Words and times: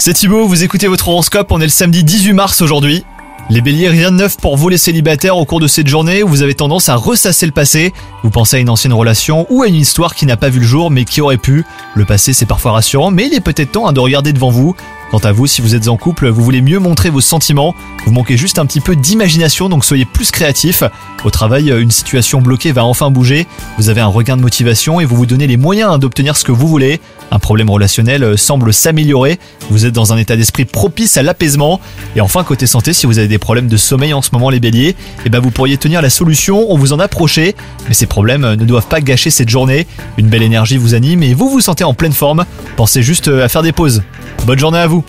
C'est 0.00 0.14
Thibaut, 0.14 0.48
vous 0.48 0.64
écoutez 0.64 0.88
votre 0.88 1.08
horoscope, 1.08 1.52
on 1.52 1.60
est 1.60 1.64
le 1.64 1.68
samedi 1.68 2.02
18 2.02 2.32
mars 2.32 2.60
aujourd'hui. 2.60 3.04
Les 3.48 3.60
béliers, 3.60 3.88
rien 3.88 4.10
de 4.10 4.16
neuf 4.16 4.36
pour 4.36 4.56
vous 4.56 4.68
les 4.68 4.78
célibataires 4.78 5.36
au 5.36 5.44
cours 5.44 5.60
de 5.60 5.68
cette 5.68 5.86
journée 5.86 6.24
où 6.24 6.28
vous 6.28 6.42
avez 6.42 6.56
tendance 6.56 6.88
à 6.88 6.96
ressasser 6.96 7.46
le 7.46 7.52
passé. 7.52 7.92
Vous 8.24 8.30
pensez 8.30 8.56
à 8.56 8.58
une 8.58 8.68
ancienne 8.68 8.92
relation 8.92 9.46
ou 9.48 9.62
à 9.62 9.68
une 9.68 9.76
histoire 9.76 10.16
qui 10.16 10.26
n'a 10.26 10.36
pas 10.36 10.48
vu 10.48 10.58
le 10.58 10.66
jour 10.66 10.90
mais 10.90 11.04
qui 11.04 11.20
aurait 11.20 11.36
pu. 11.36 11.64
Le 11.94 12.04
passé 12.04 12.32
c'est 12.32 12.46
parfois 12.46 12.72
rassurant 12.72 13.12
mais 13.12 13.28
il 13.28 13.34
est 13.34 13.40
peut-être 13.40 13.70
temps 13.70 13.86
hein, 13.86 13.92
de 13.92 14.00
regarder 14.00 14.32
devant 14.32 14.50
vous. 14.50 14.74
Quant 15.10 15.18
à 15.18 15.32
vous, 15.32 15.46
si 15.46 15.60
vous 15.60 15.74
êtes 15.74 15.88
en 15.88 15.96
couple, 15.96 16.28
vous 16.28 16.42
voulez 16.42 16.60
mieux 16.60 16.78
montrer 16.78 17.10
vos 17.10 17.20
sentiments, 17.20 17.74
vous 18.04 18.12
manquez 18.12 18.36
juste 18.36 18.58
un 18.58 18.66
petit 18.66 18.80
peu 18.80 18.96
d'imagination 18.96 19.68
donc 19.68 19.84
soyez 19.84 20.04
plus 20.04 20.30
créatif. 20.30 20.82
Au 21.24 21.30
travail, 21.30 21.70
une 21.70 21.90
situation 21.90 22.40
bloquée 22.40 22.72
va 22.72 22.84
enfin 22.84 23.10
bouger, 23.10 23.46
vous 23.78 23.88
avez 23.88 24.00
un 24.00 24.06
regain 24.08 24.36
de 24.36 24.42
motivation 24.42 25.00
et 25.00 25.04
vous 25.04 25.16
vous 25.16 25.26
donnez 25.26 25.46
les 25.46 25.56
moyens 25.56 25.92
hein, 25.92 25.98
d'obtenir 25.98 26.36
ce 26.36 26.44
que 26.44 26.52
vous 26.52 26.66
voulez. 26.66 27.00
Un 27.30 27.38
problème 27.38 27.70
relationnel 27.70 28.36
semble 28.36 28.72
s'améliorer, 28.74 29.38
vous 29.70 29.86
êtes 29.86 29.92
dans 29.92 30.12
un 30.12 30.18
état 30.18 30.36
d'esprit 30.36 30.64
propice 30.64 31.16
à 31.16 31.22
l'apaisement. 31.22 31.80
Et 32.16 32.20
enfin, 32.20 32.44
côté 32.44 32.66
santé, 32.66 32.92
si 32.92 33.06
vous 33.06 33.18
avez 33.18 33.28
des 33.28 33.38
problèmes 33.38 33.68
de 33.68 33.76
sommeil 33.76 34.12
en 34.12 34.22
ce 34.22 34.30
moment 34.32 34.50
les 34.50 34.60
béliers, 34.60 34.96
eh 35.24 35.30
ben 35.30 35.40
vous 35.40 35.50
pourriez 35.50 35.76
tenir 35.76 36.02
la 36.02 36.10
solution, 36.10 36.70
on 36.70 36.76
vous 36.76 36.92
en 36.92 36.98
approchait, 36.98 37.54
mais 37.88 37.94
ces 37.94 38.06
problèmes 38.06 38.54
ne 38.54 38.64
doivent 38.64 38.88
pas 38.88 39.00
gâcher 39.00 39.30
cette 39.30 39.48
journée. 39.48 39.86
Une 40.18 40.28
belle 40.28 40.42
énergie 40.42 40.76
vous 40.76 40.94
anime 40.94 41.22
et 41.22 41.34
vous 41.34 41.48
vous 41.48 41.60
sentez 41.60 41.84
en 41.84 41.94
pleine 41.94 42.12
forme, 42.12 42.44
pensez 42.76 43.02
juste 43.02 43.28
à 43.28 43.48
faire 43.48 43.62
des 43.62 43.72
pauses. 43.72 44.02
Bonne 44.46 44.58
journée 44.58 44.78
à 44.78 44.86
vous 44.86 45.03